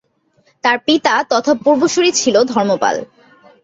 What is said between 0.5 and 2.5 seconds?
তার পিতা তথা পূর্বসূরি ছিলেন